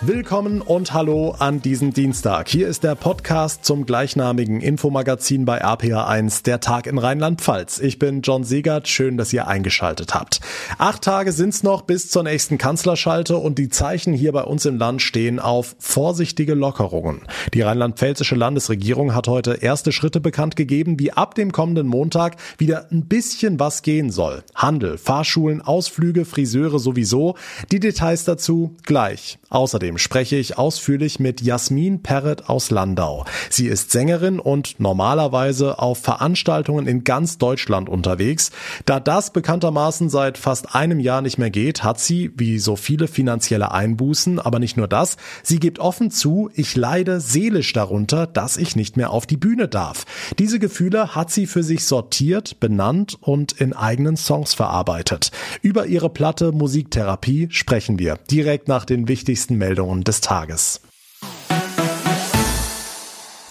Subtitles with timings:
[0.00, 2.48] Willkommen und hallo an diesem Dienstag.
[2.48, 7.80] Hier ist der Podcast zum gleichnamigen Infomagazin bei RPA1, der Tag in Rheinland-Pfalz.
[7.80, 10.40] Ich bin John Segert, schön, dass ihr eingeschaltet habt.
[10.78, 14.78] Acht Tage sind's noch bis zur nächsten Kanzlerschalte und die Zeichen hier bei uns im
[14.78, 17.22] Land stehen auf vorsichtige Lockerungen.
[17.52, 22.86] Die rheinland-pfälzische Landesregierung hat heute erste Schritte bekannt gegeben, wie ab dem kommenden Montag wieder
[22.92, 24.44] ein bisschen was gehen soll.
[24.54, 27.34] Handel, Fahrschulen, Ausflüge, Friseure sowieso.
[27.72, 29.40] Die Details dazu gleich.
[29.50, 33.24] Außerdem Außerdem spreche ich ausführlich mit Jasmin Perret aus Landau.
[33.48, 38.50] Sie ist Sängerin und normalerweise auf Veranstaltungen in ganz Deutschland unterwegs.
[38.84, 43.08] Da das bekanntermaßen seit fast einem Jahr nicht mehr geht, hat sie, wie so viele,
[43.08, 44.38] finanzielle Einbußen.
[44.38, 48.98] Aber nicht nur das, sie gibt offen zu, ich leide seelisch darunter, dass ich nicht
[48.98, 50.04] mehr auf die Bühne darf.
[50.38, 55.30] Diese Gefühle hat sie für sich sortiert, benannt und in eigenen Songs verarbeitet.
[55.62, 60.80] Über ihre Platte Musiktherapie sprechen wir direkt nach den wichtigsten Meldungen Meldungen des Tages.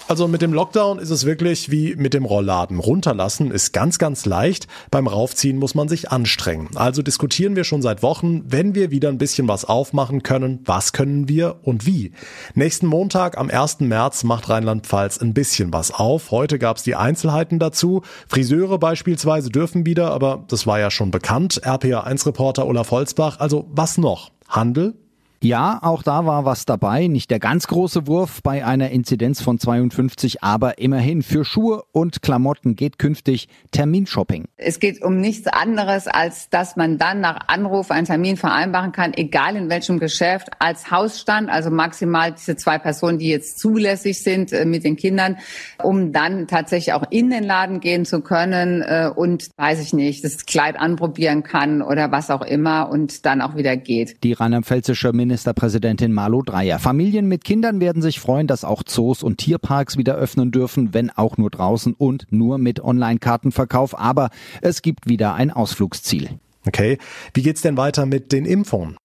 [0.09, 2.79] Also mit dem Lockdown ist es wirklich wie mit dem Rollladen.
[2.79, 4.67] Runterlassen ist ganz, ganz leicht.
[4.89, 6.69] Beim Raufziehen muss man sich anstrengen.
[6.75, 10.93] Also diskutieren wir schon seit Wochen, wenn wir wieder ein bisschen was aufmachen können, was
[10.93, 12.13] können wir und wie.
[12.55, 13.81] Nächsten Montag am 1.
[13.81, 16.31] März macht Rheinland-Pfalz ein bisschen was auf.
[16.31, 18.01] Heute gab es die Einzelheiten dazu.
[18.29, 21.61] Friseure beispielsweise dürfen wieder, aber das war ja schon bekannt.
[21.65, 23.39] RPA1-Reporter Olaf Holzbach.
[23.41, 24.31] Also was noch?
[24.47, 24.93] Handel?
[25.43, 27.07] Ja, auch da war was dabei.
[27.07, 32.23] Nicht der ganz große Wurf bei einer Inzidenz von 52, aber immerhin für Schuhe und
[32.23, 34.45] Klamotten geht künftig Terminshopping.
[34.57, 39.13] Es geht um nichts anderes, als dass man dann nach Anruf einen Termin vereinbaren kann,
[39.13, 44.51] egal in welchem Geschäft, als Hausstand, also maximal diese zwei Personen, die jetzt zulässig sind
[44.53, 45.37] äh, mit den Kindern,
[45.83, 50.23] um dann tatsächlich auch in den Laden gehen zu können äh, und, weiß ich nicht,
[50.23, 54.23] das Kleid anprobieren kann oder was auch immer und dann auch wieder geht.
[54.23, 56.79] Die rheinland-pfälzische Ministerpräsidentin Malu Dreyer.
[56.79, 61.09] Familien mit Kindern werden sich freuen, dass auch Zoos und Tierparks wieder öffnen dürfen, wenn
[61.09, 63.99] auch nur draußen und nur mit Online-Kartenverkauf.
[63.99, 64.29] Aber
[64.61, 66.29] es gibt wieder ein Ausflugsziel.
[66.65, 66.97] Okay.
[67.33, 68.97] Wie geht's denn weiter mit den Impfungen?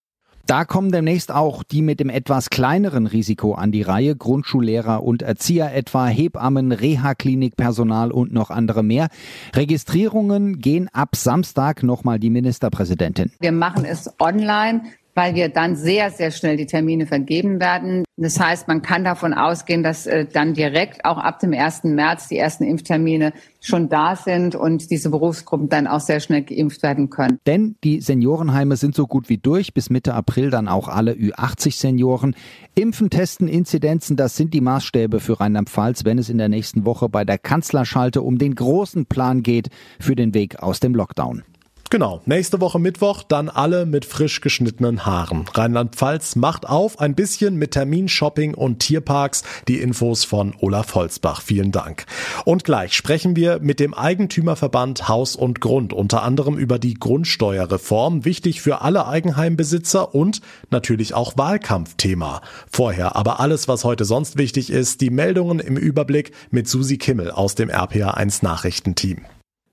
[0.46, 5.22] Da kommen demnächst auch die mit dem etwas kleineren Risiko an die Reihe, Grundschullehrer und
[5.22, 9.08] Erzieher etwa, Hebammen, Reha-Klinikpersonal und noch andere mehr.
[9.54, 13.30] Registrierungen gehen ab Samstag nochmal die Ministerpräsidentin.
[13.40, 14.82] Wir machen es online
[15.14, 18.04] weil wir dann sehr, sehr schnell die Termine vergeben werden.
[18.16, 21.84] Das heißt, man kann davon ausgehen, dass äh, dann direkt auch ab dem 1.
[21.84, 26.82] März die ersten Impftermine schon da sind und diese Berufsgruppen dann auch sehr schnell geimpft
[26.82, 27.38] werden können.
[27.46, 29.74] Denn die Seniorenheime sind so gut wie durch.
[29.74, 32.34] Bis Mitte April dann auch alle Ü80-Senioren.
[32.74, 37.08] Impfen, Testen, Inzidenzen, das sind die Maßstäbe für Rheinland-Pfalz, wenn es in der nächsten Woche
[37.08, 39.68] bei der Kanzlerschalte um den großen Plan geht
[40.00, 41.42] für den Weg aus dem Lockdown.
[41.92, 45.44] Genau, nächste Woche Mittwoch dann alle mit frisch geschnittenen Haaren.
[45.52, 49.42] Rheinland-Pfalz macht auf ein bisschen mit Terminshopping und Tierparks.
[49.68, 51.42] Die Infos von Olaf Holzbach.
[51.42, 52.06] Vielen Dank.
[52.46, 58.24] Und gleich sprechen wir mit dem Eigentümerverband Haus und Grund, unter anderem über die Grundsteuerreform,
[58.24, 62.40] wichtig für alle Eigenheimbesitzer und natürlich auch Wahlkampfthema.
[62.70, 67.30] Vorher aber alles, was heute sonst wichtig ist, die Meldungen im Überblick mit Susi Kimmel
[67.30, 69.26] aus dem RPA1 Nachrichtenteam.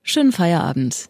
[0.03, 1.07] Schönen Feierabend.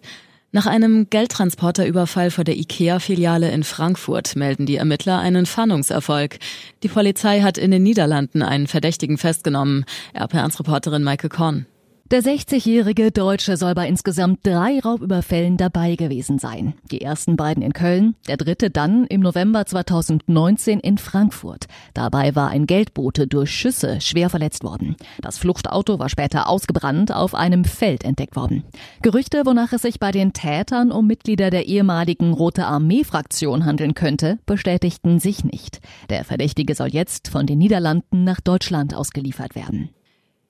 [0.52, 6.40] Nach einem Geldtransporterüberfall vor der IKEA-Filiale in Frankfurt melden die Ermittler einen Fahndungserfolg.
[6.82, 9.86] Die Polizei hat in den Niederlanden einen Verdächtigen festgenommen.
[10.16, 11.68] RP1-Reporterin Maike Korn.
[12.12, 16.74] Der 60-jährige Deutsche soll bei insgesamt drei Raubüberfällen dabei gewesen sein.
[16.90, 21.68] Die ersten beiden in Köln, der dritte dann im November 2019 in Frankfurt.
[21.94, 24.96] Dabei war ein Geldbote durch Schüsse schwer verletzt worden.
[25.22, 28.64] Das Fluchtauto war später ausgebrannt auf einem Feld entdeckt worden.
[29.04, 34.40] Gerüchte, wonach es sich bei den Tätern um Mitglieder der ehemaligen Rote Armee-Fraktion handeln könnte,
[34.48, 35.80] bestätigten sich nicht.
[36.10, 39.92] Der Verdächtige soll jetzt von den Niederlanden nach Deutschland ausgeliefert werden.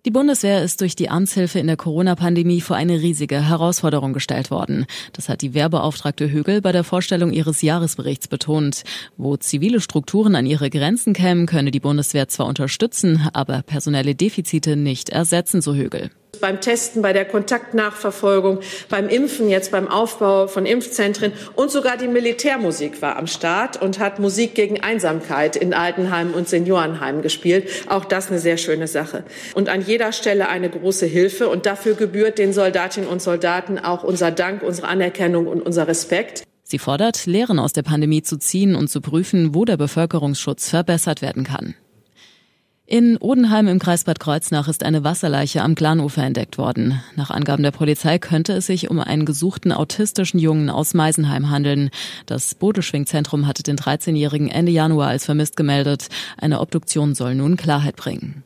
[0.05, 4.85] Die Bundeswehr ist durch die Amtshilfe in der Corona-Pandemie vor eine riesige Herausforderung gestellt worden.
[5.11, 8.83] Das hat die Wehrbeauftragte Högel bei der Vorstellung ihres Jahresberichts betont.
[9.17, 14.77] Wo zivile Strukturen an ihre Grenzen kämen, könne die Bundeswehr zwar unterstützen, aber personelle Defizite
[14.77, 16.09] nicht ersetzen, so Högel
[16.39, 18.59] beim Testen, bei der Kontaktnachverfolgung,
[18.89, 23.99] beim Impfen, jetzt beim Aufbau von Impfzentren und sogar die Militärmusik war am Start und
[23.99, 27.67] hat Musik gegen Einsamkeit in Altenheimen und Seniorenheimen gespielt.
[27.89, 29.23] Auch das eine sehr schöne Sache.
[29.53, 34.03] Und an jeder Stelle eine große Hilfe und dafür gebührt den Soldatinnen und Soldaten auch
[34.03, 36.43] unser Dank, unsere Anerkennung und unser Respekt.
[36.63, 41.21] Sie fordert, Lehren aus der Pandemie zu ziehen und zu prüfen, wo der Bevölkerungsschutz verbessert
[41.21, 41.75] werden kann.
[42.91, 46.99] In Odenheim im Kreis Bad Kreuznach ist eine Wasserleiche am Glanufer entdeckt worden.
[47.15, 51.91] Nach Angaben der Polizei könnte es sich um einen gesuchten autistischen Jungen aus Meisenheim handeln.
[52.25, 56.07] Das Bodeschwingzentrum hatte den 13-Jährigen Ende Januar als vermisst gemeldet.
[56.37, 58.43] Eine Obduktion soll nun Klarheit bringen.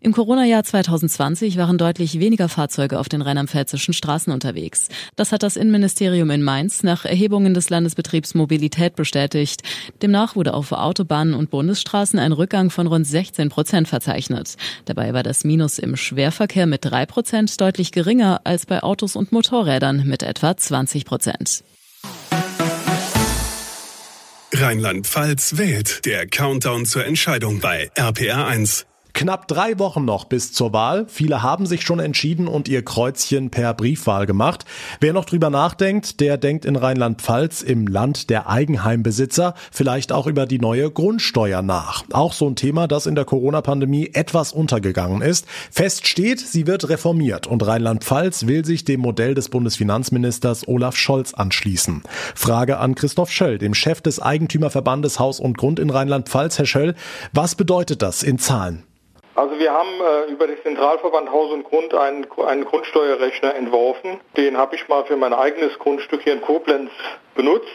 [0.00, 4.88] Im Corona-Jahr 2020 waren deutlich weniger Fahrzeuge auf den rheinland-pfälzischen Straßen unterwegs.
[5.16, 9.62] Das hat das Innenministerium in Mainz nach Erhebungen des Landesbetriebs Mobilität bestätigt.
[10.00, 14.54] Demnach wurde auf Autobahnen und Bundesstraßen ein Rückgang von rund 16 Prozent verzeichnet.
[14.84, 19.32] Dabei war das Minus im Schwerverkehr mit drei Prozent deutlich geringer als bei Autos und
[19.32, 21.64] Motorrädern mit etwa 20 Prozent.
[24.54, 26.04] Rheinland-Pfalz wählt.
[26.06, 28.84] Der Countdown zur Entscheidung bei RPR1.
[29.18, 31.06] Knapp drei Wochen noch bis zur Wahl.
[31.08, 34.64] Viele haben sich schon entschieden und ihr Kreuzchen per Briefwahl gemacht.
[35.00, 40.46] Wer noch drüber nachdenkt, der denkt in Rheinland-Pfalz im Land der Eigenheimbesitzer vielleicht auch über
[40.46, 42.04] die neue Grundsteuer nach.
[42.12, 45.46] Auch so ein Thema, das in der Corona-Pandemie etwas untergegangen ist.
[45.72, 51.34] Fest steht, sie wird reformiert und Rheinland-Pfalz will sich dem Modell des Bundesfinanzministers Olaf Scholz
[51.34, 52.04] anschließen.
[52.36, 56.56] Frage an Christoph Schöll, dem Chef des Eigentümerverbandes Haus und Grund in Rheinland-Pfalz.
[56.58, 56.94] Herr Schöll,
[57.32, 58.84] was bedeutet das in Zahlen?
[59.38, 64.18] Also wir haben äh, über den Zentralverband Haus und Grund einen, einen Grundsteuerrechner entworfen.
[64.36, 66.90] Den habe ich mal für mein eigenes Grundstück hier in Koblenz
[67.36, 67.68] benutzt.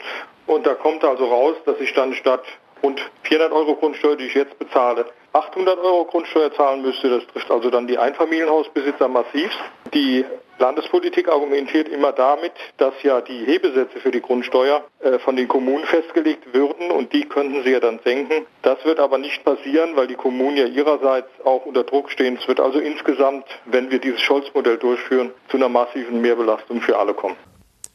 [0.45, 2.44] Und da kommt also raus, dass ich dann statt
[2.83, 7.10] rund 400 Euro Grundsteuer, die ich jetzt bezahle, 800 Euro Grundsteuer zahlen müsste.
[7.10, 9.50] Das trifft also dann die Einfamilienhausbesitzer massiv.
[9.94, 10.25] Die
[10.60, 15.86] Landespolitik argumentiert immer damit, dass ja die Hebesätze für die Grundsteuer äh, von den Kommunen
[15.86, 18.45] festgelegt würden und die könnten sie ja dann senken.
[18.62, 22.38] Das wird aber nicht passieren, weil die Kommunen ja ihrerseits auch unter Druck stehen.
[22.40, 27.13] Es wird also insgesamt, wenn wir dieses Scholz-Modell durchführen, zu einer massiven Mehrbelastung für alle
[27.13, 27.36] kommen.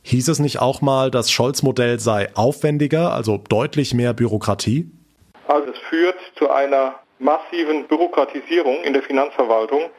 [0.03, 4.91] Hieß es nicht auch mal, das Scholz-Modell sei aufwendiger, also deutlich mehr Bürokratie?
[5.47, 9.91] Also es führt zu einer massiven Bürokratisierung in der Finanzverwaltung,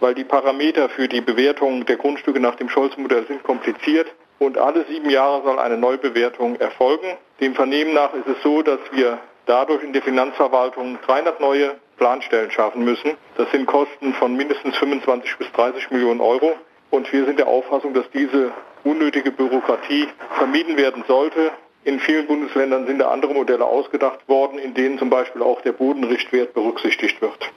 [0.00, 4.06] weil die Parameter für die Bewertung der Grundstücke nach dem Scholz-Modell sind kompliziert
[4.38, 7.16] und alle sieben Jahre soll eine Neubewertung erfolgen.
[7.40, 12.50] Dem Vernehmen nach ist es so, dass wir dadurch in der Finanzverwaltung 300 neue Planstellen
[12.50, 13.12] schaffen müssen.
[13.36, 16.54] Das sind Kosten von mindestens 25 bis 30 Millionen Euro.
[16.90, 18.52] Und wir sind der Auffassung, dass diese
[18.84, 21.50] unnötige Bürokratie vermieden werden sollte.
[21.84, 25.72] In vielen Bundesländern sind da andere Modelle ausgedacht worden, in denen zum Beispiel auch der
[25.72, 27.50] Bodenrichtwert berücksichtigt wird.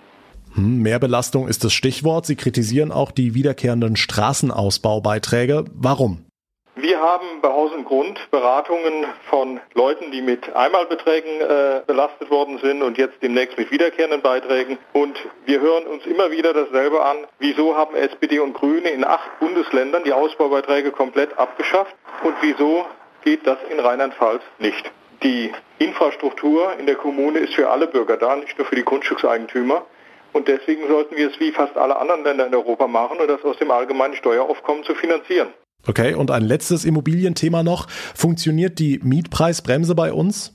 [0.55, 2.25] Hm, Mehrbelastung ist das Stichwort.
[2.25, 5.65] Sie kritisieren auch die wiederkehrenden Straßenausbaubeiträge.
[5.73, 6.25] Warum?
[6.75, 12.57] Wir haben bei Haus und Grund Beratungen von Leuten, die mit Einmalbeträgen äh, belastet worden
[12.61, 14.77] sind und jetzt demnächst mit wiederkehrenden Beiträgen.
[14.93, 17.17] Und wir hören uns immer wieder dasselbe an.
[17.39, 21.93] Wieso haben SPD und Grüne in acht Bundesländern die Ausbaubeiträge komplett abgeschafft?
[22.23, 22.85] Und wieso
[23.23, 24.91] geht das in Rheinland-Pfalz nicht.
[25.23, 29.85] Die Infrastruktur in der Kommune ist für alle Bürger da, nicht nur für die Grundstückseigentümer.
[30.33, 33.43] Und deswegen sollten wir es wie fast alle anderen Länder in Europa machen und das
[33.43, 35.49] aus dem allgemeinen Steueraufkommen zu finanzieren.
[35.87, 37.89] Okay, und ein letztes Immobilienthema noch.
[37.89, 40.53] Funktioniert die Mietpreisbremse bei uns?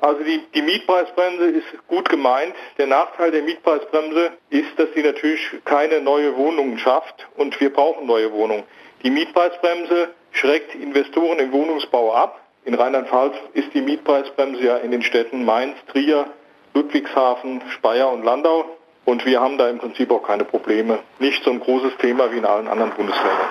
[0.00, 2.54] Also die, die Mietpreisbremse ist gut gemeint.
[2.76, 8.06] Der Nachteil der Mietpreisbremse ist, dass sie natürlich keine neue Wohnungen schafft und wir brauchen
[8.06, 8.64] neue Wohnungen.
[9.04, 12.40] Die Mietpreisbremse schreckt Investoren im Wohnungsbau ab.
[12.64, 16.26] In Rheinland-Pfalz ist die Mietpreisbremse ja in den Städten Mainz, Trier,
[16.74, 18.64] Ludwigshafen, Speyer und Landau.
[19.04, 20.98] Und wir haben da im Prinzip auch keine Probleme.
[21.18, 23.48] Nicht so ein großes Thema wie in allen anderen Bundesländern.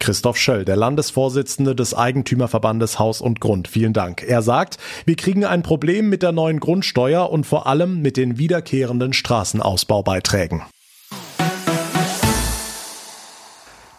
[0.00, 3.68] Christoph Schöll, der Landesvorsitzende des Eigentümerverbandes Haus und Grund.
[3.68, 4.24] Vielen Dank.
[4.26, 8.38] Er sagt, wir kriegen ein Problem mit der neuen Grundsteuer und vor allem mit den
[8.38, 10.62] wiederkehrenden Straßenausbaubeiträgen.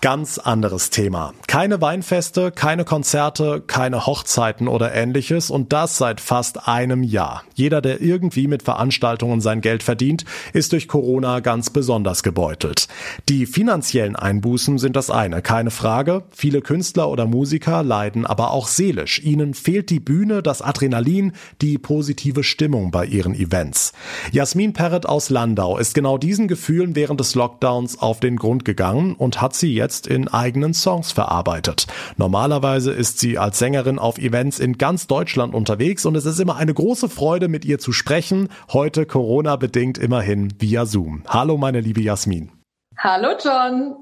[0.01, 1.35] Ganz anderes Thema.
[1.45, 7.43] Keine Weinfeste, keine Konzerte, keine Hochzeiten oder ähnliches und das seit fast einem Jahr.
[7.53, 12.87] Jeder, der irgendwie mit Veranstaltungen sein Geld verdient, ist durch Corona ganz besonders gebeutelt.
[13.29, 16.23] Die finanziellen Einbußen sind das eine, keine Frage.
[16.31, 19.21] Viele Künstler oder Musiker leiden aber auch seelisch.
[19.21, 23.93] Ihnen fehlt die Bühne, das Adrenalin, die positive Stimmung bei ihren Events.
[24.31, 29.13] Jasmin Perret aus Landau ist genau diesen Gefühlen während des Lockdowns auf den Grund gegangen
[29.13, 31.85] und hat sie jetzt jetzt in eigenen Songs verarbeitet.
[32.15, 36.55] Normalerweise ist sie als Sängerin auf Events in ganz Deutschland unterwegs und es ist immer
[36.55, 38.47] eine große Freude, mit ihr zu sprechen.
[38.71, 41.23] Heute Corona-bedingt immerhin via Zoom.
[41.27, 42.51] Hallo, meine liebe Jasmin.
[42.97, 43.95] Hallo, John.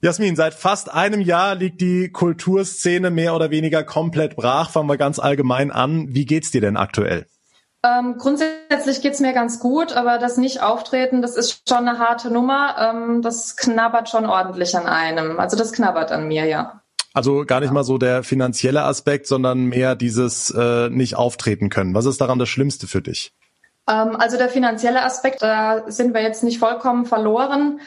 [0.00, 4.70] Jasmin, seit fast einem Jahr liegt die Kulturszene mehr oder weniger komplett brach.
[4.70, 6.14] Fangen wir ganz allgemein an.
[6.14, 7.26] Wie geht's dir denn aktuell?
[7.84, 12.76] Ähm, grundsätzlich geht's mir ganz gut, aber das Nicht-Auftreten, das ist schon eine harte Nummer.
[12.78, 15.38] Ähm, das knabbert schon ordentlich an einem.
[15.38, 16.82] Also das knabbert an mir, ja.
[17.14, 21.94] Also gar nicht mal so der finanzielle Aspekt, sondern mehr dieses äh, nicht auftreten können.
[21.94, 23.32] Was ist daran das Schlimmste für dich?
[23.88, 27.80] Ähm, also der finanzielle Aspekt, da sind wir jetzt nicht vollkommen verloren.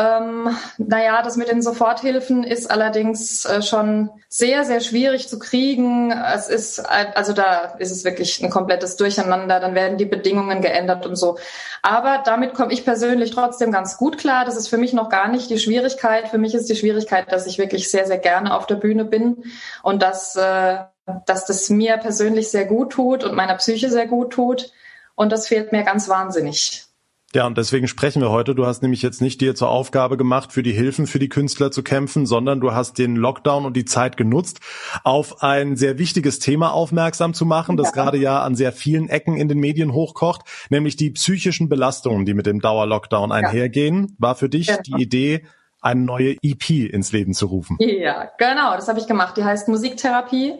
[0.00, 6.10] Ähm, naja, das mit den Soforthilfen ist allerdings äh, schon sehr, sehr schwierig zu kriegen.
[6.10, 9.60] Es ist, also da ist es wirklich ein komplettes Durcheinander.
[9.60, 11.36] Dann werden die Bedingungen geändert und so.
[11.82, 14.46] Aber damit komme ich persönlich trotzdem ganz gut klar.
[14.46, 16.28] Das ist für mich noch gar nicht die Schwierigkeit.
[16.28, 19.44] Für mich ist die Schwierigkeit, dass ich wirklich sehr, sehr gerne auf der Bühne bin
[19.82, 20.78] und dass, äh,
[21.26, 24.72] dass das mir persönlich sehr gut tut und meiner Psyche sehr gut tut.
[25.14, 26.89] Und das fehlt mir ganz wahnsinnig.
[27.32, 28.56] Ja, und deswegen sprechen wir heute.
[28.56, 31.70] Du hast nämlich jetzt nicht dir zur Aufgabe gemacht, für die Hilfen für die Künstler
[31.70, 34.58] zu kämpfen, sondern du hast den Lockdown und die Zeit genutzt,
[35.04, 37.92] auf ein sehr wichtiges Thema aufmerksam zu machen, das ja.
[37.92, 42.34] gerade ja an sehr vielen Ecken in den Medien hochkocht, nämlich die psychischen Belastungen, die
[42.34, 44.16] mit dem Dauerlockdown einhergehen.
[44.18, 44.80] War für dich genau.
[44.82, 45.44] die Idee,
[45.80, 47.76] eine neue EP ins Leben zu rufen?
[47.78, 49.36] Ja, genau, das habe ich gemacht.
[49.36, 50.54] Die heißt Musiktherapie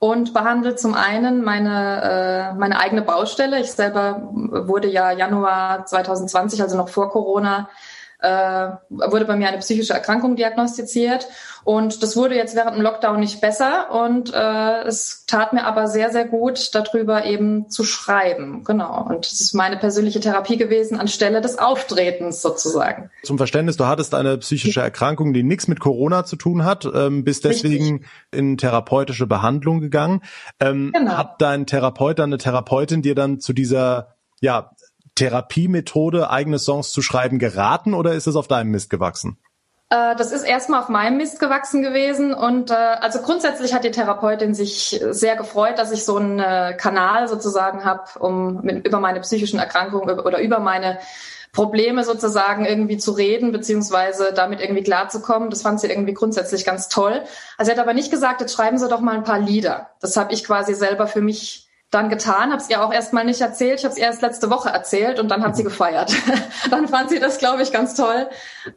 [0.00, 3.60] und behandelt zum einen meine, äh, meine eigene Baustelle.
[3.60, 7.68] Ich selber wurde ja Januar 2020, also noch vor Corona,
[8.22, 11.26] äh, wurde bei mir eine psychische Erkrankung diagnostiziert
[11.64, 15.88] und das wurde jetzt während dem Lockdown nicht besser und äh, es tat mir aber
[15.88, 18.64] sehr, sehr gut, darüber eben zu schreiben.
[18.64, 19.06] Genau.
[19.08, 23.10] Und das ist meine persönliche Therapie gewesen anstelle des Auftretens sozusagen.
[23.22, 27.24] Zum Verständnis, du hattest eine psychische Erkrankung, die nichts mit Corona zu tun hat, ähm,
[27.24, 28.08] bist deswegen Richtig.
[28.32, 30.22] in therapeutische Behandlung gegangen.
[30.60, 31.16] Ähm, genau.
[31.16, 34.70] Hat dein Therapeut, deine Therapeutin dir dann zu dieser ja,
[35.20, 39.36] Therapiemethode, eigene Songs zu schreiben, geraten oder ist es auf deinem Mist gewachsen?
[39.90, 43.90] Äh, das ist erstmal auf meinem Mist gewachsen gewesen und äh, also grundsätzlich hat die
[43.90, 48.98] Therapeutin sich sehr gefreut, dass ich so einen äh, Kanal sozusagen habe, um mit, über
[48.98, 50.98] meine psychischen Erkrankungen oder über meine
[51.52, 55.50] Probleme sozusagen irgendwie zu reden, beziehungsweise damit irgendwie klarzukommen.
[55.50, 57.24] Das fand sie irgendwie grundsätzlich ganz toll.
[57.58, 59.90] Also sie hat aber nicht gesagt, jetzt schreiben Sie doch mal ein paar Lieder.
[60.00, 63.40] Das habe ich quasi selber für mich dann getan, habe es ihr auch erstmal nicht
[63.40, 63.80] erzählt.
[63.80, 66.14] Ich habe es erst letzte Woche erzählt und dann hat sie gefeiert.
[66.70, 68.28] dann fand sie das, glaube ich, ganz toll,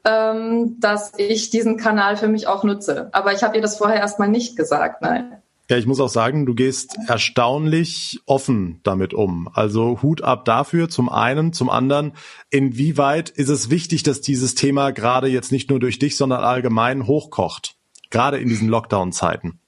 [0.04, 3.10] ähm, dass ich diesen Kanal für mich auch nutze.
[3.12, 5.38] Aber ich habe ihr das vorher erstmal nicht gesagt, nein.
[5.70, 9.48] Ja, ich muss auch sagen, du gehst erstaunlich offen damit um.
[9.54, 11.54] Also Hut ab dafür, zum einen.
[11.54, 12.14] Zum anderen,
[12.50, 17.08] inwieweit ist es wichtig, dass dieses Thema gerade jetzt nicht nur durch dich, sondern allgemein
[17.08, 17.76] hochkocht?
[18.10, 19.60] Gerade in diesen Lockdown-Zeiten.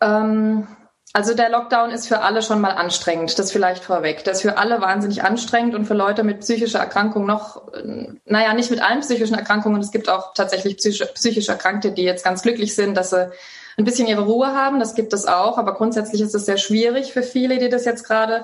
[0.00, 0.66] Ähm
[1.16, 4.24] also der Lockdown ist für alle schon mal anstrengend, das vielleicht vorweg.
[4.24, 7.62] Das ist für alle wahnsinnig anstrengend und für Leute mit psychischer Erkrankung noch,
[8.24, 9.80] naja, nicht mit allen psychischen Erkrankungen.
[9.80, 13.30] Es gibt auch tatsächlich psychisch, psychisch Erkrankte, die jetzt ganz glücklich sind, dass sie
[13.76, 14.80] ein bisschen ihre Ruhe haben.
[14.80, 15.56] Das gibt es auch.
[15.56, 18.42] Aber grundsätzlich ist es sehr schwierig für viele, die das jetzt gerade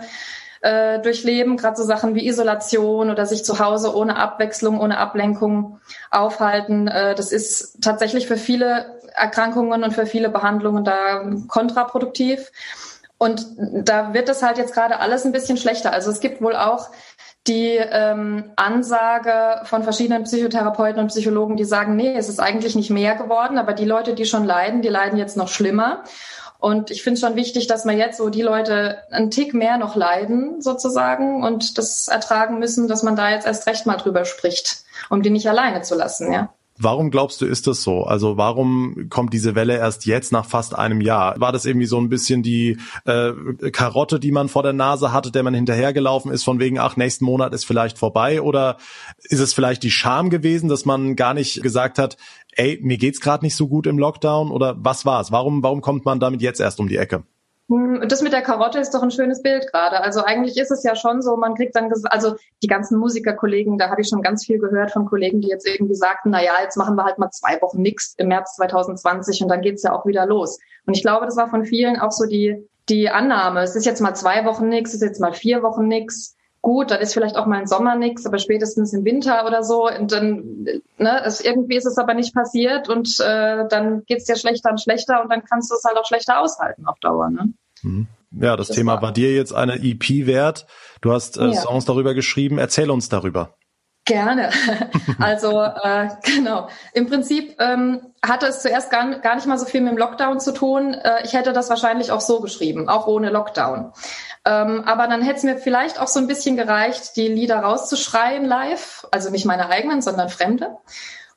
[0.63, 5.81] äh, durchleben, gerade so Sachen wie Isolation oder sich zu Hause ohne Abwechslung, ohne Ablenkung
[6.11, 6.89] aufhalten.
[6.89, 12.53] Äh, das ist tatsächlich für viele Erkrankungen und für viele Behandlungen da kontraproduktiv.
[13.19, 15.93] Und da wird es halt jetzt gerade alles ein bisschen schlechter.
[15.93, 16.91] Also es gibt wohl auch
[17.47, 22.91] die ähm, Ansage von verschiedenen Psychotherapeuten und Psychologen, die sagen, nee, es ist eigentlich nicht
[22.91, 26.05] mehr geworden, aber die Leute, die schon leiden, die leiden jetzt noch schlimmer.
[26.61, 29.79] Und ich finde es schon wichtig, dass man jetzt so die Leute einen Tick mehr
[29.79, 34.25] noch leiden sozusagen und das ertragen müssen, dass man da jetzt erst recht mal drüber
[34.25, 36.53] spricht, um die nicht alleine zu lassen, ja.
[36.83, 38.05] Warum glaubst du, ist das so?
[38.05, 41.39] Also warum kommt diese Welle erst jetzt nach fast einem Jahr?
[41.39, 43.33] War das irgendwie so ein bisschen die äh,
[43.71, 47.27] Karotte, die man vor der Nase hatte, der man hinterhergelaufen ist, von wegen, ach, nächsten
[47.27, 48.41] Monat ist vielleicht vorbei?
[48.41, 48.79] Oder
[49.19, 52.17] ist es vielleicht die Scham gewesen, dass man gar nicht gesagt hat,
[52.57, 54.51] ey, mir geht's gerade nicht so gut im Lockdown?
[54.51, 55.33] Oder was war's?
[55.33, 57.25] Warum, warum kommt man damit jetzt erst um die Ecke?
[57.71, 60.03] Hm, das mit der Karotte ist doch ein schönes Bild gerade.
[60.03, 63.91] Also eigentlich ist es ja schon so, man kriegt dann, also die ganzen Musikerkollegen, da
[63.91, 66.77] habe ich schon ganz viel gehört von Kollegen, die jetzt irgendwie sagten, na ja, jetzt
[66.77, 70.05] machen wir halt mal zwei Wochen nix im März 2020 und dann geht's ja auch
[70.05, 70.59] wieder los.
[70.85, 72.57] Und ich glaube, das war von vielen auch so die,
[72.89, 73.61] die Annahme.
[73.61, 76.37] Es ist jetzt mal zwei Wochen nix, es ist jetzt mal vier Wochen nix.
[76.63, 79.89] Gut, dann ist vielleicht auch mal im Sommer nix, aber spätestens im Winter oder so.
[79.89, 80.67] Und dann,
[80.99, 84.81] ne, es, irgendwie ist es aber nicht passiert und äh, dann geht's dir schlechter und
[84.81, 87.31] schlechter und dann kannst du es halt auch schlechter aushalten auf Dauer.
[87.31, 87.55] Ne?
[87.83, 88.09] Mhm.
[88.33, 90.67] Ja, das, das Thema war, war dir jetzt eine EP wert.
[91.01, 91.55] Du hast äh, ja.
[91.55, 92.59] Songs darüber geschrieben.
[92.59, 93.55] Erzähl uns darüber.
[94.05, 94.51] Gerne.
[95.19, 96.69] Also äh, genau.
[96.95, 100.41] Im Prinzip ähm, hatte es zuerst gar, gar nicht mal so viel mit dem Lockdown
[100.41, 100.95] zu tun.
[100.95, 103.93] Äh, ich hätte das wahrscheinlich auch so geschrieben, auch ohne Lockdown.
[104.45, 108.45] Ähm, aber dann hätte es mir vielleicht auch so ein bisschen gereicht, die Lieder rauszuschreien
[108.45, 110.77] live, also nicht meine eigenen, sondern fremde.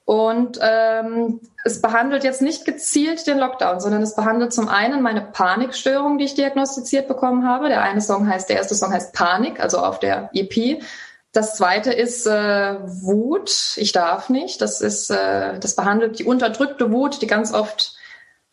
[0.06, 5.22] Und ähm, es behandelt jetzt nicht gezielt den Lockdown, sondern es behandelt zum einen meine
[5.22, 7.70] Panikstörung, die ich diagnostiziert bekommen habe.
[7.70, 10.82] Der eine Song heißt, der erste Song heißt Panik, also auf der EP.
[11.32, 13.76] Das zweite ist äh, Wut.
[13.78, 14.62] Ich darf nicht.
[14.62, 17.96] Das ist, äh, das behandelt die unterdrückte Wut, die ganz oft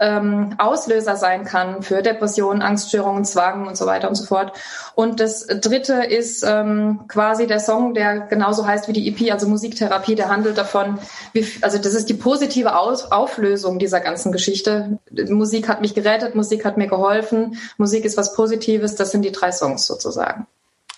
[0.00, 4.52] ähm, Auslöser sein kann für Depressionen, Angststörungen, Zwang und so weiter und so fort.
[4.94, 9.46] Und das dritte ist ähm, quasi der Song, der genauso heißt wie die EP, also
[9.46, 10.98] Musiktherapie, der handelt davon,
[11.34, 14.98] wie, also das ist die positive Aus Auflösung dieser ganzen Geschichte.
[15.28, 19.32] Musik hat mich gerettet, Musik hat mir geholfen, Musik ist was Positives, das sind die
[19.32, 20.46] drei Songs sozusagen.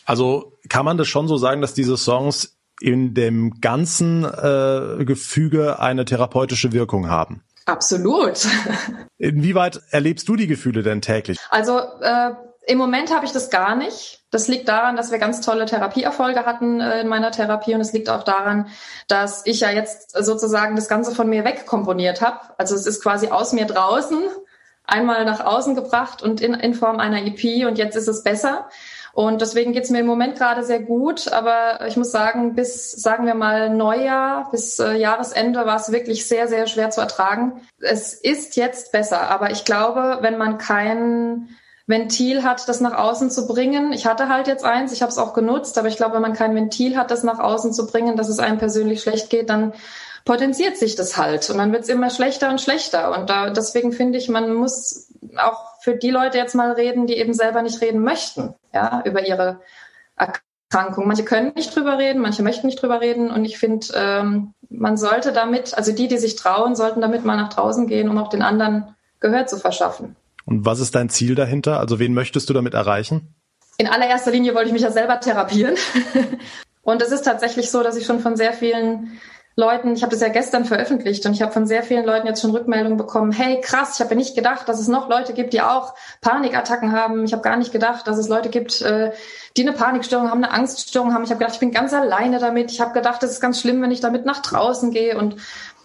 [0.05, 5.81] Also kann man das schon so sagen, dass diese Songs in dem ganzen äh, Gefüge
[5.81, 7.43] eine therapeutische Wirkung haben?
[7.67, 8.47] Absolut.
[9.19, 11.39] Inwieweit erlebst du die Gefühle denn täglich?
[11.51, 12.33] Also äh,
[12.67, 14.21] im Moment habe ich das gar nicht.
[14.31, 17.93] Das liegt daran, dass wir ganz tolle Therapieerfolge hatten äh, in meiner Therapie und es
[17.93, 18.69] liegt auch daran,
[19.09, 22.41] dass ich ja jetzt sozusagen das Ganze von mir wegkomponiert habe.
[22.59, 24.23] Also es ist quasi aus mir draußen
[24.85, 28.69] einmal nach außen gebracht und in, in Form einer EP und jetzt ist es besser.
[29.13, 31.33] Und deswegen geht's mir im Moment gerade sehr gut.
[31.33, 36.27] Aber ich muss sagen, bis, sagen wir mal, Neujahr, bis äh, Jahresende war es wirklich
[36.27, 37.61] sehr, sehr schwer zu ertragen.
[37.81, 41.49] Es ist jetzt besser, aber ich glaube, wenn man kein
[41.87, 43.93] Ventil hat, das nach außen zu bringen.
[43.93, 46.33] Ich hatte halt jetzt eins, ich habe es auch genutzt, aber ich glaube, wenn man
[46.33, 49.73] kein Ventil hat, das nach außen zu bringen, dass es einem persönlich schlecht geht, dann
[50.25, 53.17] potenziert sich das halt und dann wird es immer schlechter und schlechter.
[53.17, 57.17] Und da, deswegen finde ich, man muss auch für die Leute jetzt mal reden, die
[57.17, 59.61] eben selber nicht reden möchten, ja, über ihre
[60.17, 61.07] Erkrankung.
[61.07, 63.31] Manche können nicht drüber reden, manche möchten nicht drüber reden.
[63.31, 67.37] Und ich finde, ähm, man sollte damit, also die, die sich trauen, sollten damit mal
[67.37, 70.17] nach draußen gehen, um auch den anderen Gehör zu verschaffen.
[70.45, 71.79] Und was ist dein Ziel dahinter?
[71.79, 73.35] Also wen möchtest du damit erreichen?
[73.79, 75.77] In allererster Linie wollte ich mich ja selber therapieren.
[76.83, 79.21] Und es ist tatsächlich so, dass ich schon von sehr vielen
[79.55, 82.41] Leuten, ich habe das ja gestern veröffentlicht und ich habe von sehr vielen Leuten jetzt
[82.41, 85.53] schon Rückmeldungen bekommen, hey krass, ich habe ja nicht gedacht, dass es noch Leute gibt,
[85.53, 87.25] die auch Panikattacken haben.
[87.25, 89.13] Ich habe gar nicht gedacht, dass es Leute gibt, äh,
[89.57, 91.25] die eine Panikstörung haben, eine Angststörung haben.
[91.25, 92.71] Ich habe gedacht, ich bin ganz alleine damit.
[92.71, 95.19] Ich habe gedacht, es ist ganz schlimm, wenn ich damit nach draußen gehe.
[95.19, 95.37] Und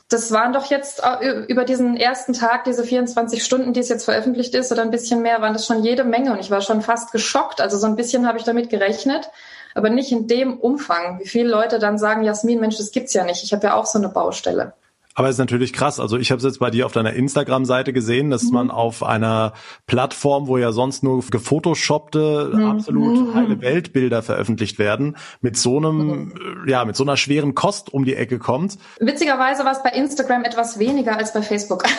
[0.07, 4.05] das waren doch jetzt äh, über diesen ersten Tag, diese 24 Stunden, die es jetzt
[4.05, 6.31] veröffentlicht ist, oder ein bisschen mehr, waren das schon jede Menge.
[6.31, 7.59] Und ich war schon fast geschockt.
[7.59, 9.29] Also so ein bisschen habe ich damit gerechnet
[9.77, 13.23] aber nicht in dem Umfang, wie viele Leute dann sagen, Jasmin, Mensch, das gibt's ja
[13.23, 13.43] nicht.
[13.43, 14.73] Ich habe ja auch so eine Baustelle.
[15.17, 15.99] Aber es ist natürlich krass.
[15.99, 18.53] Also ich habe es jetzt bei dir auf deiner Instagram-Seite gesehen, dass mhm.
[18.53, 19.53] man auf einer
[19.87, 22.69] Plattform, wo ja sonst nur gefotoshoppte, mhm.
[22.69, 23.33] absolut mhm.
[23.33, 26.33] heile Weltbilder veröffentlicht werden, mit so einem, mhm.
[26.67, 28.77] ja, mit so einer schweren Kost um die Ecke kommt.
[28.99, 31.85] Witzigerweise war es bei Instagram etwas weniger als bei Facebook.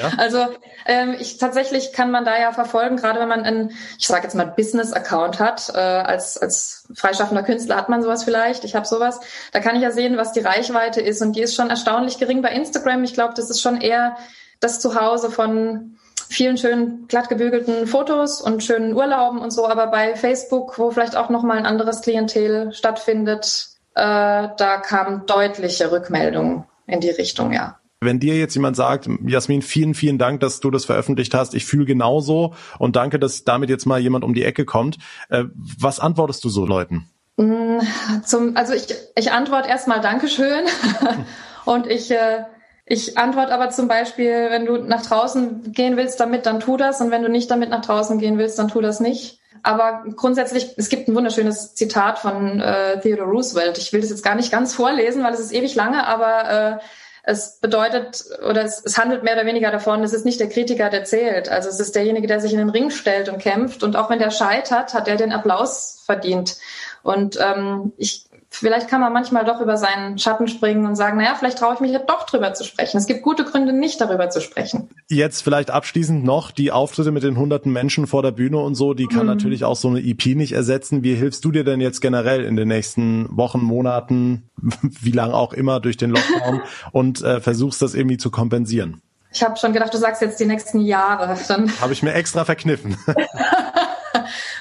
[0.00, 0.10] Ja?
[0.16, 0.38] also
[0.86, 4.34] ähm, ich tatsächlich kann man da ja verfolgen, gerade wenn man einen, ich sage jetzt
[4.34, 8.64] mal Business-Account hat, äh, als als freischaffender Künstler hat man sowas vielleicht.
[8.64, 9.20] Ich habe sowas.
[9.52, 12.41] Da kann ich ja sehen, was die Reichweite ist und die ist schon erstaunlich gering
[12.42, 13.04] bei Instagram.
[13.04, 14.16] Ich glaube, das ist schon eher
[14.60, 15.96] das Zuhause von
[16.28, 19.68] vielen schönen glatt gebügelten Fotos und schönen Urlauben und so.
[19.68, 25.26] Aber bei Facebook, wo vielleicht auch noch mal ein anderes Klientel stattfindet, äh, da kamen
[25.26, 27.78] deutliche Rückmeldungen in die Richtung, ja.
[28.00, 31.54] Wenn dir jetzt jemand sagt, Jasmin, vielen, vielen Dank, dass du das veröffentlicht hast.
[31.54, 34.98] Ich fühle genauso und danke, dass damit jetzt mal jemand um die Ecke kommt.
[35.28, 37.08] Äh, was antwortest du so Leuten?
[37.36, 37.78] Mm,
[38.24, 40.64] zum, also ich, ich antworte erstmal Dankeschön
[41.64, 42.44] Und ich, äh,
[42.84, 47.00] ich antworte aber zum Beispiel, wenn du nach draußen gehen willst damit, dann tu das.
[47.00, 49.40] Und wenn du nicht damit nach draußen gehen willst, dann tu das nicht.
[49.62, 53.78] Aber grundsätzlich, es gibt ein wunderschönes Zitat von äh, Theodore Roosevelt.
[53.78, 56.84] Ich will das jetzt gar nicht ganz vorlesen, weil es ist ewig lange, aber äh,
[57.22, 60.90] es bedeutet oder es, es handelt mehr oder weniger davon, es ist nicht der Kritiker,
[60.90, 61.48] der zählt.
[61.48, 63.84] Also es ist derjenige, der sich in den Ring stellt und kämpft.
[63.84, 66.56] Und auch wenn der scheitert, hat er den Applaus verdient.
[67.04, 71.34] Und ähm, ich vielleicht kann man manchmal doch über seinen Schatten springen und sagen, naja,
[71.38, 72.98] vielleicht traue ich mich ja doch drüber zu sprechen.
[72.98, 74.90] Es gibt gute Gründe, nicht darüber zu sprechen.
[75.08, 78.94] Jetzt vielleicht abschließend noch die Auftritte mit den hunderten Menschen vor der Bühne und so,
[78.94, 79.28] die kann mhm.
[79.28, 81.02] natürlich auch so eine EP nicht ersetzen.
[81.02, 84.50] Wie hilfst du dir denn jetzt generell in den nächsten Wochen, Monaten,
[84.82, 86.62] wie lang auch immer durch den Lockdown
[86.92, 89.02] und äh, versuchst das irgendwie zu kompensieren?
[89.32, 91.38] Ich habe schon gedacht, du sagst jetzt die nächsten Jahre.
[91.48, 92.98] Dann habe ich mir extra verkniffen.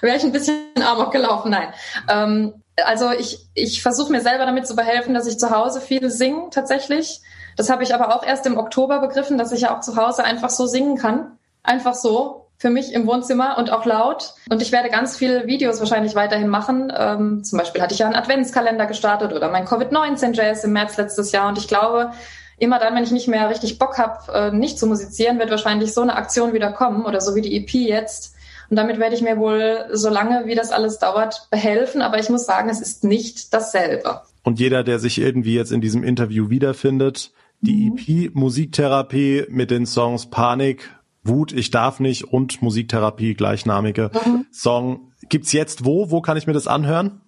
[0.01, 1.67] Wäre ich ein bisschen amok gelaufen, nein.
[2.07, 2.53] Ähm,
[2.85, 6.49] also ich, ich versuche mir selber damit zu behelfen, dass ich zu Hause viel singe
[6.51, 7.21] tatsächlich.
[7.57, 10.23] Das habe ich aber auch erst im Oktober begriffen, dass ich ja auch zu Hause
[10.23, 11.37] einfach so singen kann.
[11.63, 14.35] Einfach so für mich im Wohnzimmer und auch laut.
[14.49, 16.93] Und ich werde ganz viele Videos wahrscheinlich weiterhin machen.
[16.95, 21.31] Ähm, zum Beispiel hatte ich ja einen Adventskalender gestartet oder mein Covid-19-Jazz im März letztes
[21.31, 21.47] Jahr.
[21.47, 22.11] Und ich glaube,
[22.59, 25.93] immer dann, wenn ich nicht mehr richtig Bock habe, äh, nicht zu musizieren, wird wahrscheinlich
[25.93, 28.35] so eine Aktion wieder kommen oder so wie die EP jetzt
[28.71, 32.01] und damit werde ich mir wohl, so lange wie das alles dauert, behelfen.
[32.01, 34.21] Aber ich muss sagen, es ist nicht dasselbe.
[34.43, 37.97] Und jeder, der sich irgendwie jetzt in diesem Interview wiederfindet, die mhm.
[37.97, 40.89] EP Musiktherapie mit den Songs Panik,
[41.21, 44.45] Wut, ich darf nicht und Musiktherapie, gleichnamige mhm.
[44.51, 45.11] Song.
[45.27, 46.09] Gibt's jetzt wo?
[46.09, 47.19] Wo kann ich mir das anhören?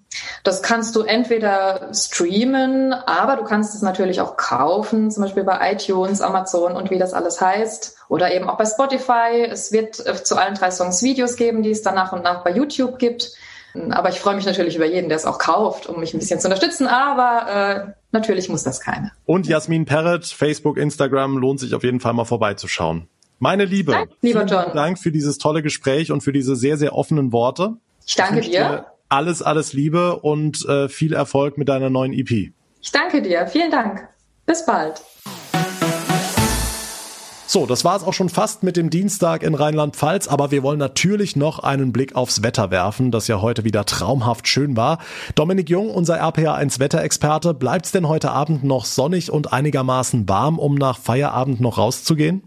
[0.43, 5.71] Das kannst du entweder streamen, aber du kannst es natürlich auch kaufen, zum Beispiel bei
[5.71, 9.47] iTunes, Amazon und wie das alles heißt oder eben auch bei Spotify.
[9.49, 12.43] Es wird äh, zu allen drei Songs Videos geben, die es dann nach und nach
[12.43, 13.33] bei YouTube gibt.
[13.89, 16.39] Aber ich freue mich natürlich über jeden, der es auch kauft, um mich ein bisschen
[16.39, 16.85] zu unterstützen.
[16.85, 19.11] Aber äh, natürlich muss das keiner.
[19.25, 23.07] Und Jasmin Perret, Facebook, Instagram, lohnt sich auf jeden Fall mal vorbeizuschauen.
[23.39, 24.63] Meine Liebe, Dank, lieber John.
[24.65, 27.73] vielen Dank für dieses tolle Gespräch und für diese sehr, sehr offenen Worte.
[28.05, 28.85] Ich danke ich dir.
[29.13, 32.51] Alles, alles Liebe und äh, viel Erfolg mit deiner neuen EP.
[32.81, 33.45] Ich danke dir.
[33.45, 34.09] Vielen Dank.
[34.47, 35.03] Bis bald.
[37.45, 40.79] So, das war es auch schon fast mit dem Dienstag in Rheinland-Pfalz, aber wir wollen
[40.79, 44.97] natürlich noch einen Blick aufs Wetter werfen, das ja heute wieder traumhaft schön war.
[45.35, 50.57] Dominik Jung, unser RPA1 Wetterexperte, bleibt es denn heute Abend noch sonnig und einigermaßen warm,
[50.57, 52.41] um nach Feierabend noch rauszugehen?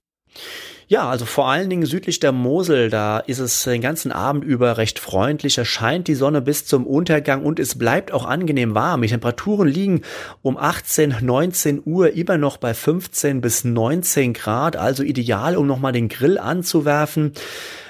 [0.88, 4.78] Ja, also vor allen Dingen südlich der Mosel, da ist es den ganzen Abend über
[4.78, 5.58] recht freundlich.
[5.58, 9.02] Es scheint die Sonne bis zum Untergang und es bleibt auch angenehm warm.
[9.02, 10.02] Die Temperaturen liegen
[10.42, 15.90] um 18, 19 Uhr immer noch bei 15 bis 19 Grad, also ideal, um nochmal
[15.90, 17.32] den Grill anzuwerfen.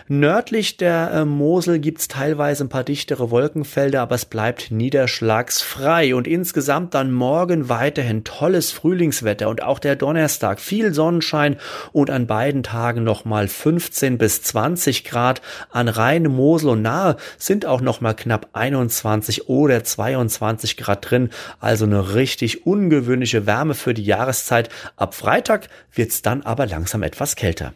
[0.09, 6.14] Nördlich der äh, Mosel gibt's teilweise ein paar dichtere Wolkenfelder, aber es bleibt niederschlagsfrei.
[6.14, 11.57] Und insgesamt dann morgen weiterhin tolles Frühlingswetter und auch der Donnerstag viel Sonnenschein
[11.90, 15.42] und an beiden Tagen nochmal 15 bis 20 Grad.
[15.71, 21.31] An Rhein, Mosel und Nahe sind auch nochmal knapp 21 oder 22 Grad drin.
[21.59, 24.69] Also eine richtig ungewöhnliche Wärme für die Jahreszeit.
[24.95, 27.75] Ab Freitag wird's dann aber langsam etwas kälter.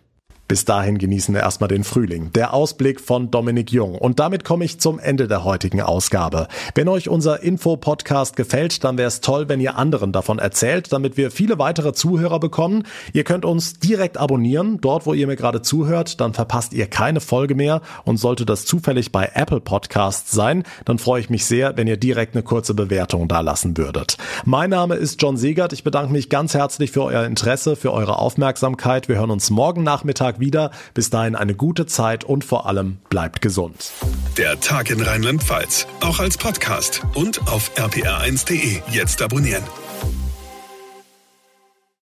[0.50, 2.32] Bis dahin genießen wir erstmal den Frühling.
[2.32, 3.94] Der Ausblick von Dominik Jung.
[3.94, 6.48] Und damit komme ich zum Ende der heutigen Ausgabe.
[6.74, 11.16] Wenn euch unser Info-Podcast gefällt, dann wäre es toll, wenn ihr anderen davon erzählt, damit
[11.16, 12.82] wir viele weitere Zuhörer bekommen.
[13.12, 17.20] Ihr könnt uns direkt abonnieren, dort wo ihr mir gerade zuhört, dann verpasst ihr keine
[17.20, 17.80] Folge mehr.
[18.04, 21.96] Und sollte das zufällig bei Apple Podcasts sein, dann freue ich mich sehr, wenn ihr
[21.96, 24.16] direkt eine kurze Bewertung da lassen würdet.
[24.44, 25.72] Mein Name ist John Segert.
[25.72, 29.06] Ich bedanke mich ganz herzlich für euer Interesse, für eure Aufmerksamkeit.
[29.06, 30.70] Wir hören uns morgen Nachmittag wieder.
[30.94, 33.92] Bis dahin eine gute Zeit und vor allem bleibt gesund.
[34.36, 38.80] Der Tag in Rheinland-Pfalz, auch als Podcast und auf rpr1.de.
[38.90, 39.62] Jetzt abonnieren.